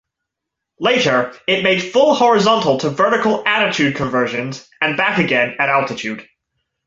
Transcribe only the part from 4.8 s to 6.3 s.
and back again at altitude.